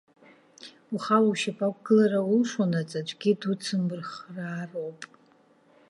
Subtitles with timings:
[0.95, 4.99] Ухала ушьапы ақәгылара улшонаҵ, аӡәгьы дуцумырхыраароуп.